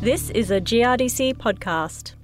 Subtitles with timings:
[0.00, 2.14] This is a GRDC podcast.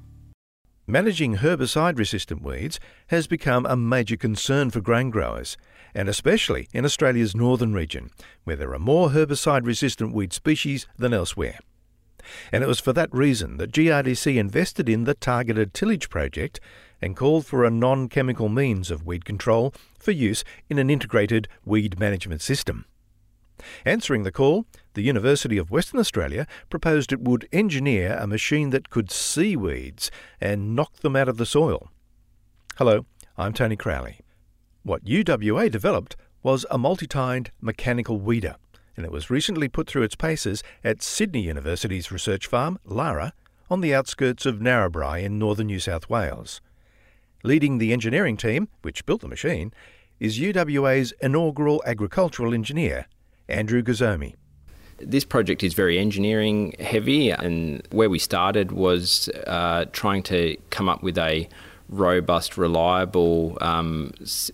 [0.87, 5.59] Managing herbicide resistant weeds has become a major concern for grain growers,
[5.95, 8.09] and especially in Australia's northern region,
[8.45, 11.59] where there are more herbicide resistant weed species than elsewhere.
[12.51, 16.59] And it was for that reason that GRDC invested in the Targeted Tillage Project
[17.03, 21.47] and called for a non chemical means of weed control for use in an integrated
[21.67, 22.87] weed management system.
[23.85, 28.91] Answering the call, the University of Western Australia proposed it would engineer a machine that
[28.91, 31.91] could see weeds and knock them out of the soil.
[32.77, 34.21] Hello, I'm Tony Crowley.
[34.83, 38.57] What UWA developed was a multi-tined mechanical weeder,
[38.97, 43.33] and it was recently put through its paces at Sydney University's research farm, Llara,
[43.69, 46.61] on the outskirts of Narrabri in northern New South Wales.
[47.43, 49.73] Leading the engineering team, which built the machine,
[50.19, 53.07] is UWA's inaugural agricultural engineer,
[53.49, 54.35] Andrew Guzzomi.
[54.99, 60.89] This project is very engineering heavy, and where we started was uh, trying to come
[60.89, 61.49] up with a
[61.89, 64.51] robust, reliable um, s-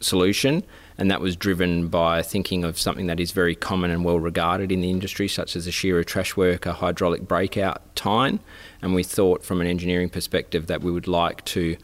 [0.00, 0.64] solution.
[0.98, 4.72] And that was driven by thinking of something that is very common and well regarded
[4.72, 8.40] in the industry, such as a Shearer trash worker hydraulic breakout tine.
[8.80, 11.76] And we thought, from an engineering perspective, that we would like to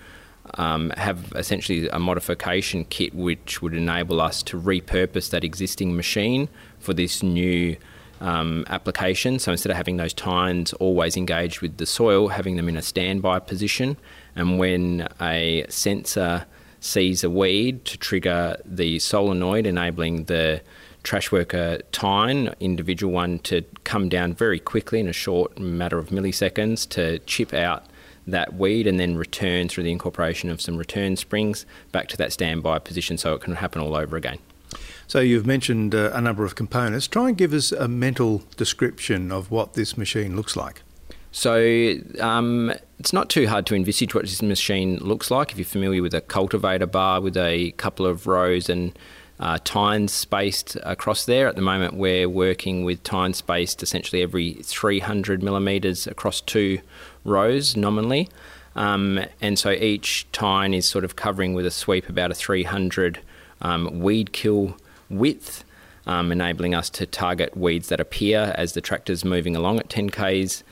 [0.55, 6.49] um, have essentially a modification kit which would enable us to repurpose that existing machine
[6.79, 7.77] for this new
[8.21, 9.39] um, application.
[9.39, 12.83] So instead of having those tines always engaged with the soil, having them in a
[12.83, 13.97] standby position,
[14.37, 16.47] and when a sensor
[16.81, 20.61] sees a weed to trigger the solenoid, enabling the
[21.03, 26.09] trash worker tine, individual one, to come down very quickly in a short matter of
[26.11, 27.87] milliseconds to chip out
[28.27, 32.33] that weed and then return through the incorporation of some return springs back to that
[32.33, 34.39] standby position so it can happen all over again.
[35.07, 37.07] So you've mentioned uh, a number of components.
[37.07, 40.83] Try and give us a mental description of what this machine looks like.
[41.33, 45.51] So um, it's not too hard to envisage what this machine looks like.
[45.51, 48.97] If you're familiar with a cultivator bar with a couple of rows and
[49.43, 51.49] uh, tines spaced across there.
[51.49, 56.79] At the moment, we're working with tines spaced essentially every 300 millimetres across two
[57.25, 58.29] rows nominally.
[58.75, 63.21] Um, and so each tine is sort of covering with a sweep about a 300
[63.61, 64.77] um, weed kill
[65.11, 65.65] width,
[66.07, 70.11] um, enabling us to target weeds that appear as the tractor's moving along at 10
[70.11, 70.65] k's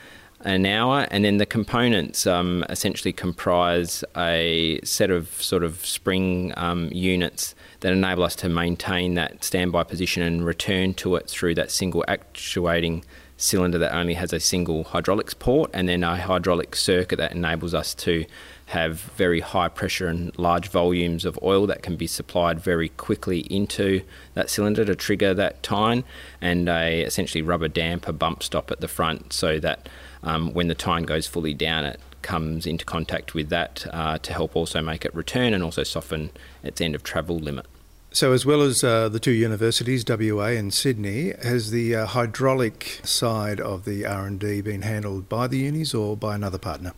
[0.43, 6.55] an hour, and then the components um, essentially comprise a set of sort of spring
[6.57, 11.55] um, units that enable us to maintain that standby position and return to it through
[11.55, 13.05] that single actuating
[13.41, 17.75] cylinder that only has a single hydraulics port, and then a hydraulic circuit that enables
[17.75, 18.25] us to
[18.67, 23.41] have very high pressure and large volumes of oil that can be supplied very quickly
[23.51, 24.03] into
[24.35, 26.05] that cylinder to trigger that tine,
[26.41, 29.89] and a essentially rubber damper bump stop at the front so that
[30.23, 34.33] um, when the tine goes fully down, it comes into contact with that uh, to
[34.33, 36.31] help also make it return and also soften
[36.63, 37.67] its end of travel limit.
[38.13, 43.01] So, as well as uh, the two universities, WA and Sydney, has the uh, hydraulic
[43.05, 46.93] side of the R and D been handled by the unis or by another partner?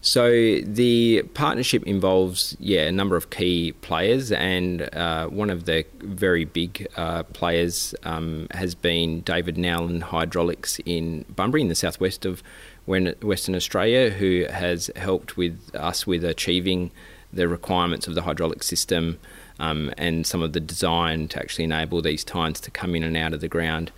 [0.00, 5.86] So the partnership involves, yeah, a number of key players, and uh, one of the
[6.02, 12.26] very big uh, players um, has been David Nowlan Hydraulics in Bunbury, in the southwest
[12.26, 12.42] of
[12.86, 16.90] Western Australia, who has helped with us with achieving
[17.32, 19.18] the requirements of the hydraulic system
[19.58, 23.16] um, and some of the design to actually enable these tines to come in and
[23.16, 23.92] out of the ground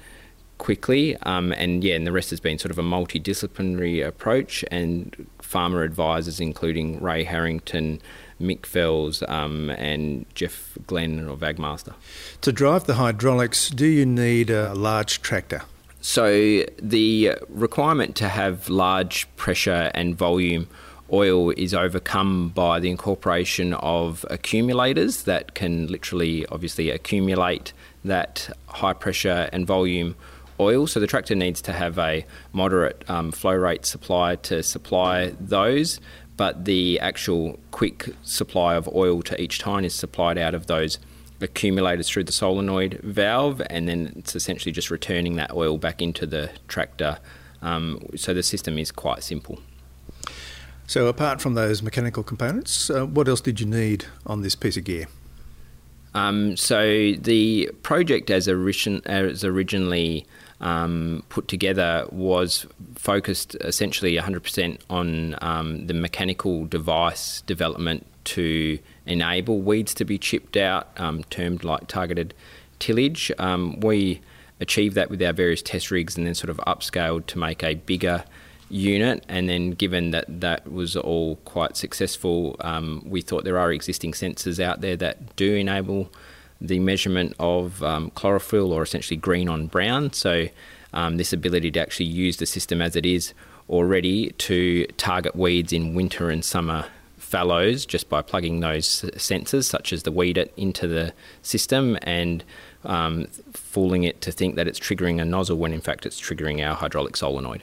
[0.59, 1.17] quickly.
[1.23, 5.83] Um, and yeah, and the rest has been sort of a multidisciplinary approach and farmer
[5.83, 8.01] advisors, including Ray Harrington,
[8.41, 11.95] Mick Fells, um, and Jeff Glenn of Agmaster.
[12.43, 15.63] To drive the hydraulics, do you need a large tractor?
[16.01, 20.69] So the requirement to have large pressure and volume
[21.13, 27.73] oil is overcome by the incorporation of accumulators that can literally, obviously, accumulate
[28.05, 30.17] that high pressure and volume
[30.59, 30.87] oil.
[30.87, 36.01] So the tractor needs to have a moderate um, flow rate supply to supply those,
[36.37, 40.99] but the actual quick supply of oil to each tine is supplied out of those
[41.41, 46.27] accumulators through the solenoid valve, and then it's essentially just returning that oil back into
[46.27, 47.19] the tractor.
[47.63, 49.61] Um, so the system is quite simple.
[50.89, 54.77] So, apart from those mechanical components, uh, what else did you need on this piece
[54.77, 55.09] of gear?
[56.15, 60.27] Um, so, the project, as, origin- as originally
[60.61, 69.61] um, put together, was focused essentially 100% on um, the mechanical device development to enable
[69.61, 72.33] weeds to be chipped out, um, termed like targeted
[72.79, 73.33] tillage.
[73.39, 74.21] Um, we
[74.61, 77.75] achieved that with our various test rigs and then sort of upscaled to make a
[77.75, 78.25] bigger
[78.69, 79.25] unit.
[79.29, 84.13] And then, given that that was all quite successful, um, we thought there are existing
[84.13, 86.11] sensors out there that do enable
[86.61, 90.13] the measurement of um, chlorophyll or essentially green on brown.
[90.13, 90.49] So,
[90.93, 93.35] um, this ability to actually use the system as it is
[93.69, 96.87] already to target weeds in winter and summer
[97.17, 102.45] fallows just by plugging those sensors, such as the Weedit, into the system and
[102.85, 106.65] um, fooling it to think that it's triggering a nozzle when in fact it's triggering
[106.67, 107.63] our hydraulic solenoid.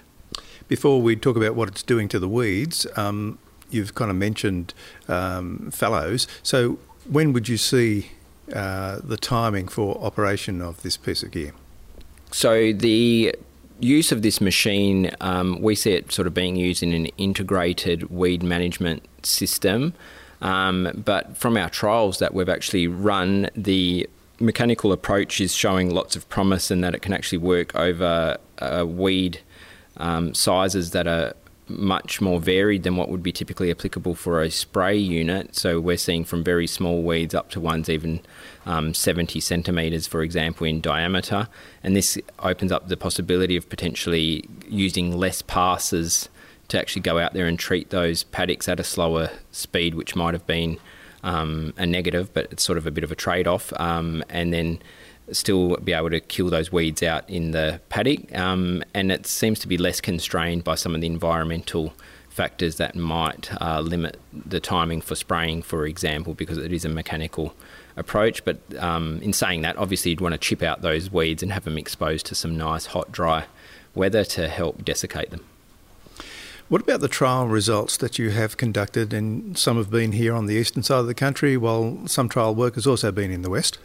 [0.67, 3.37] Before we talk about what it's doing to the weeds, um,
[3.69, 4.73] you've kind of mentioned
[5.07, 6.27] um, fallows.
[6.41, 6.79] So,
[7.09, 8.11] when would you see
[8.53, 11.53] uh, the timing for operation of this piece of gear?
[12.31, 13.35] So, the
[13.79, 18.09] use of this machine, um, we see it sort of being used in an integrated
[18.09, 19.93] weed management system.
[20.41, 24.09] Um, but from our trials that we've actually run, the
[24.39, 28.85] mechanical approach is showing lots of promise and that it can actually work over uh,
[28.87, 29.39] weed
[29.97, 31.33] um, sizes that are
[31.67, 35.55] much more varied than what would be typically applicable for a spray unit.
[35.55, 38.21] So we're seeing from very small weeds up to ones even
[38.65, 41.47] um, 70 centimetres, for example, in diameter.
[41.83, 46.29] And this opens up the possibility of potentially using less passes
[46.69, 50.33] to actually go out there and treat those paddocks at a slower speed, which might
[50.33, 50.79] have been
[51.23, 53.71] um, a negative, but it's sort of a bit of a trade off.
[53.79, 54.79] Um, and then
[55.31, 58.35] still be able to kill those weeds out in the paddock.
[58.35, 61.93] Um, and it seems to be less constrained by some of the environmental
[62.29, 66.89] factors that might uh, limit the timing for spraying, for example, because it is a
[66.89, 67.53] mechanical
[67.95, 68.43] approach.
[68.43, 71.63] But um, in saying that, obviously you'd want to chip out those weeds and have
[71.63, 73.45] them exposed to some nice, hot, dry
[73.93, 75.45] weather to help desiccate them.
[76.69, 79.13] What about the trial results that you have conducted?
[79.13, 82.55] And some have been here on the eastern side of the country, while some trial
[82.55, 83.77] work has also been in the west.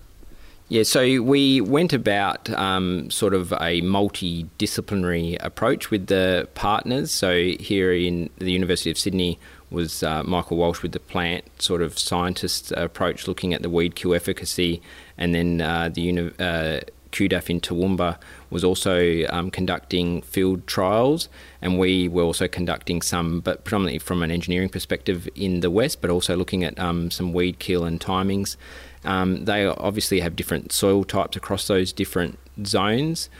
[0.70, 7.10] Yeah, so we went about um, sort of a multidisciplinary approach with the partners.
[7.10, 9.38] So here in the University of Sydney
[9.70, 13.94] was uh, Michael Walsh with the plant sort of scientist approach, looking at the weed
[13.94, 14.82] kill efficacy,
[15.16, 16.80] and then uh, the uni- uh,
[17.12, 18.18] QDAF in Toowoomba
[18.50, 21.30] was also um, conducting field trials,
[21.62, 26.02] and we were also conducting some, but predominantly from an engineering perspective in the west,
[26.02, 28.56] but also looking at um, some weed kill and timings.
[29.08, 33.30] Um, they obviously have different soil types across those different zones,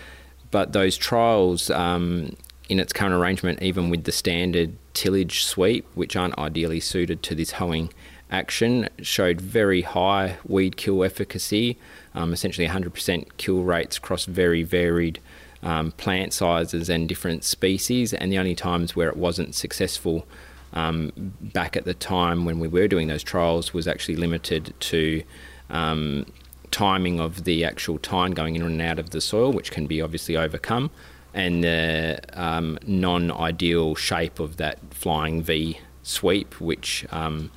[0.50, 2.36] but those trials, um,
[2.70, 7.34] in its current arrangement, even with the standard tillage sweep, which aren't ideally suited to
[7.34, 7.92] this hoeing
[8.30, 11.76] action, showed very high weed kill efficacy,
[12.14, 15.20] um, essentially 100% kill rates across very varied
[15.62, 18.14] um, plant sizes and different species.
[18.14, 20.26] And the only times where it wasn't successful
[20.72, 21.12] um,
[21.42, 25.22] back at the time when we were doing those trials was actually limited to
[25.70, 26.26] um,
[26.70, 30.00] timing of the actual tine going in and out of the soil, which can be
[30.00, 30.90] obviously overcome,
[31.34, 37.50] and the um, non ideal shape of that flying V sweep, which um,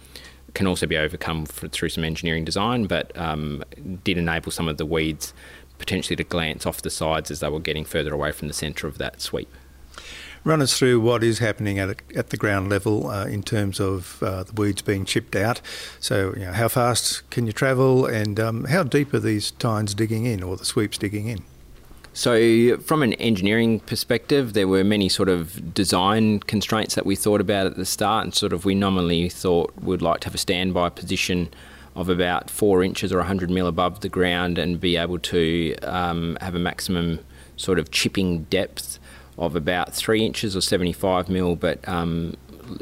[0.53, 3.63] can also be overcome for, through some engineering design, but um,
[4.03, 5.33] did enable some of the weeds
[5.77, 8.87] potentially to glance off the sides as they were getting further away from the centre
[8.87, 9.49] of that sweep.
[10.43, 14.21] Run us through what is happening at, at the ground level uh, in terms of
[14.23, 15.61] uh, the weeds being chipped out.
[15.99, 19.93] So, you know, how fast can you travel, and um, how deep are these tines
[19.93, 21.43] digging in, or the sweeps digging in?
[22.13, 27.39] So, from an engineering perspective, there were many sort of design constraints that we thought
[27.39, 30.39] about at the start, and sort of we nominally thought we'd like to have a
[30.39, 31.49] standby position
[31.95, 36.37] of about four inches or 100 mil above the ground and be able to um,
[36.41, 37.19] have a maximum
[37.57, 38.97] sort of chipping depth
[39.37, 42.35] of about three inches or 75 mil, but um,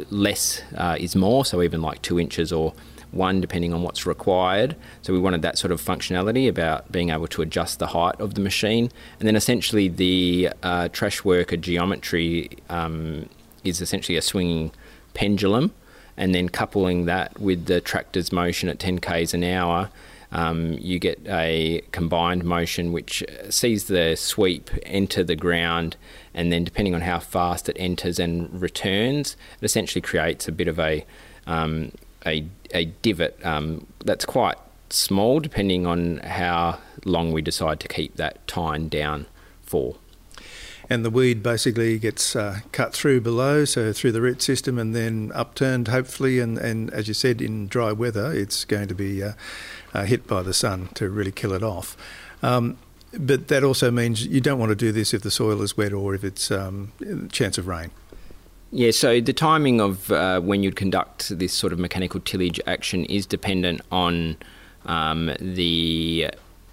[0.10, 2.74] less uh, is more, so even like two inches or
[3.12, 4.76] one, depending on what's required.
[5.02, 8.36] So we wanted that sort of functionality about being able to adjust the height of
[8.36, 8.92] the machine.
[9.20, 13.28] And then essentially the uh, trash worker geometry um,
[13.64, 14.72] is essentially a swinging
[15.14, 15.74] pendulum.
[16.18, 19.90] And then coupling that with the tractor's motion at 10 k's an hour,
[20.32, 25.96] um, you get a combined motion which sees the sweep enter the ground,
[26.34, 30.68] and then depending on how fast it enters and returns, it essentially creates a bit
[30.68, 31.06] of a
[31.48, 31.92] um,
[32.26, 34.58] a, a divot um, that's quite
[34.90, 39.26] small, depending on how long we decide to keep that tine down
[39.64, 39.96] for
[40.90, 44.96] and the weed basically gets uh, cut through below, so through the root system, and
[44.96, 46.40] then upturned hopefully.
[46.40, 49.34] And, and as you said, in dry weather, it's going to be uh,
[49.94, 51.96] uh, hit by the sun to really kill it off.
[52.42, 52.78] Um,
[53.14, 55.94] but that also means you don't want to do this if the soil is wet
[55.94, 56.92] or if it's um,
[57.32, 57.92] chance of rain.
[58.72, 63.06] Yeah, so the timing of uh, when you'd conduct this sort of mechanical tillage action
[63.06, 64.38] is dependent on
[64.86, 66.30] um, the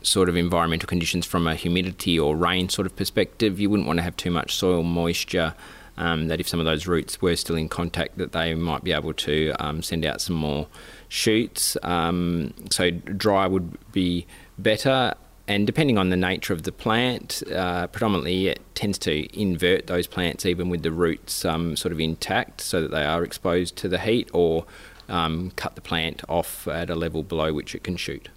[0.06, 3.58] sort of environmental conditions from a humidity or rain sort of perspective.
[3.58, 5.54] You wouldn't want to have too much soil moisture.
[5.98, 8.92] Um, that if some of those roots were still in contact, that they might be
[8.92, 10.66] able to um, send out some more
[11.08, 11.78] shoots.
[11.82, 14.26] Um, so dry would be
[14.58, 15.14] better.
[15.48, 20.06] And depending on the nature of the plant, uh, predominantly it tends to invert those
[20.06, 23.88] plants even with the roots um, sort of intact so that they are exposed to
[23.88, 24.66] the heat or
[25.08, 28.28] um, cut the plant off at a level below which it can shoot.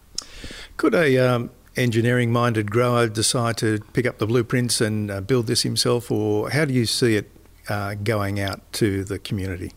[0.78, 1.50] Could a um,
[1.80, 6.50] engineering minded grower decide to pick up the blueprints and uh, build this himself, or
[6.52, 7.32] how do you see it
[7.70, 9.72] uh, going out to the community?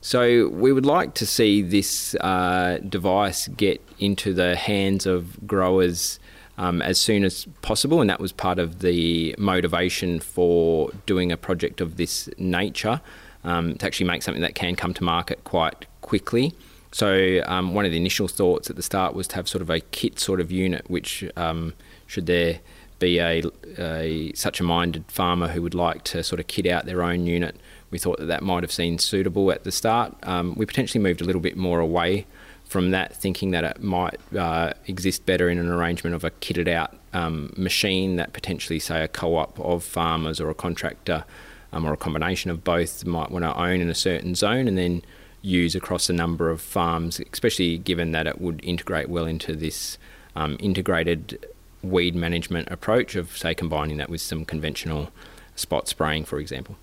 [0.00, 6.18] So we would like to see this uh, device get into the hands of growers
[6.56, 11.36] um, as soon as possible, and that was part of the motivation for doing a
[11.36, 13.00] project of this nature
[13.44, 16.52] um, to actually make something that can come to market quite quickly.
[16.90, 19.70] So um, one of the initial thoughts at the start was to have sort of
[19.70, 21.74] a kit sort of unit, which um,
[22.06, 22.60] should there
[22.98, 23.42] be a,
[23.78, 27.26] a, such a minded farmer who would like to sort of kit out their own
[27.26, 27.56] unit,
[27.90, 30.14] we thought that that might have seemed suitable at the start.
[30.24, 32.26] Um, we potentially moved a little bit more away
[32.64, 36.68] from that, thinking that it might uh, exist better in an arrangement of a kitted
[36.68, 41.24] out um, machine that potentially, say, a co op of farmers or a contractor
[41.72, 44.76] um, or a combination of both might want to own in a certain zone and
[44.76, 45.02] then
[45.42, 49.98] use across a number of farms, especially given that it would integrate well into this
[50.36, 51.46] um, integrated
[51.82, 55.10] weed management approach of, say, combining that with some conventional
[55.54, 56.76] spot spraying, for example.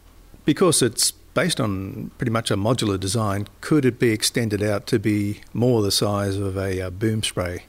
[0.45, 4.99] Because it's based on pretty much a modular design, could it be extended out to
[4.99, 7.65] be more the size of a, a boom spray?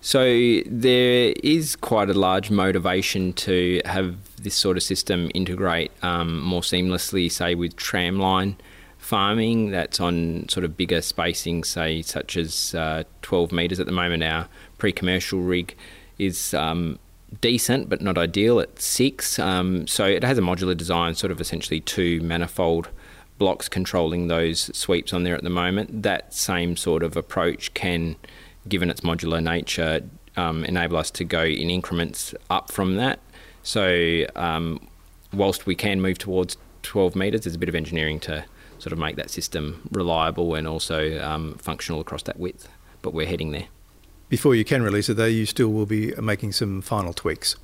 [0.00, 0.22] So
[0.66, 6.60] there is quite a large motivation to have this sort of system integrate um, more
[6.60, 8.54] seamlessly, say with tramline
[9.08, 13.92] farming that's on sort of bigger spacing, say such as uh, 12 metres at the
[13.92, 14.22] moment.
[14.22, 14.46] Our
[14.76, 15.74] pre-commercial rig
[16.18, 16.98] is um,
[17.40, 19.38] decent but not ideal at six.
[19.38, 22.90] Um, so it has a modular design, sort of essentially two manifold
[23.38, 26.02] blocks controlling those sweeps on there at the moment.
[26.02, 28.14] That same sort of approach can,
[28.68, 30.02] given its modular nature,
[30.36, 33.20] um, enable us to go in increments up from that.
[33.62, 34.86] So um,
[35.32, 38.44] whilst we can move towards 12 metres, there's a bit of engineering to
[38.78, 42.68] sort of make that system reliable and also um, functional across that width.
[43.02, 43.68] But we're heading there
[44.28, 47.56] before you can release it, though, you still will be making some final tweaks.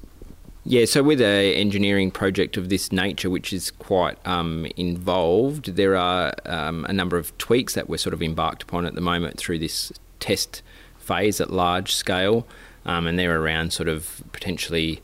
[0.66, 5.94] Yeah, so with an engineering project of this nature, which is quite um, involved, there
[5.94, 9.36] are um, a number of tweaks that we're sort of embarked upon at the moment
[9.36, 10.62] through this test
[10.98, 12.46] phase at large scale,
[12.86, 15.02] um, and they're around sort of potentially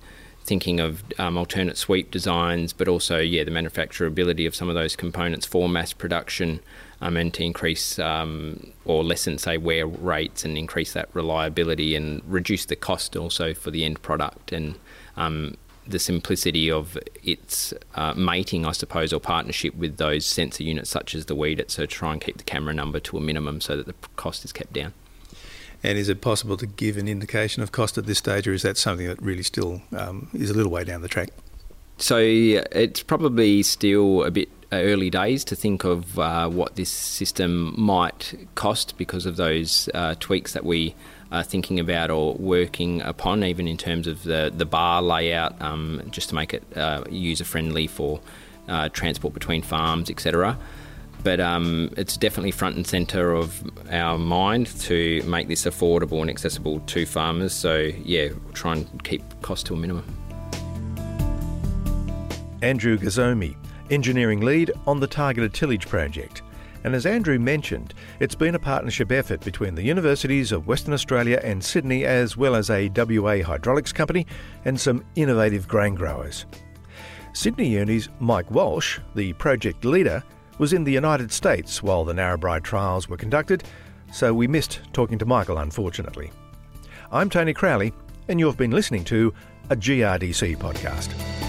[0.50, 4.96] thinking of um, alternate sweep designs, but also yeah the manufacturability of some of those
[4.96, 6.58] components for mass production
[7.00, 12.20] um, and to increase um, or lessen, say, wear rates and increase that reliability and
[12.26, 14.74] reduce the cost also for the end product and
[15.16, 20.90] um, the simplicity of its uh, mating, I suppose, or partnership with those sensor units
[20.90, 23.76] such as the Weedit, so try and keep the camera number to a minimum so
[23.76, 24.94] that the cost is kept down.
[25.82, 28.62] And is it possible to give an indication of cost at this stage, or is
[28.62, 31.30] that something that really still um, is a little way down the track?
[31.96, 37.74] So it's probably still a bit early days to think of uh, what this system
[37.78, 40.94] might cost because of those uh, tweaks that we
[41.32, 46.02] are thinking about or working upon, even in terms of the, the bar layout, um,
[46.10, 48.20] just to make it uh, user friendly for
[48.68, 50.58] uh, transport between farms, etc.
[51.22, 56.30] But um, it's definitely front and centre of our mind to make this affordable and
[56.30, 57.52] accessible to farmers.
[57.52, 60.04] So, yeah, we'll try and keep cost to a minimum.
[62.62, 63.56] Andrew Guzzomi
[63.90, 66.42] engineering lead on the Targeted Tillage project.
[66.84, 71.38] And as Andrew mentioned, it's been a partnership effort between the universities of Western Australia
[71.42, 74.26] and Sydney, as well as a WA hydraulics company
[74.64, 76.46] and some innovative grain growers.
[77.34, 80.22] Sydney Uni's Mike Walsh, the project leader,
[80.60, 83.64] was in the United States while the Narrabri trials were conducted,
[84.12, 86.30] so we missed talking to Michael, unfortunately.
[87.10, 87.94] I'm Tony Crowley,
[88.28, 89.32] and you've been listening to
[89.70, 91.39] a GRDC podcast.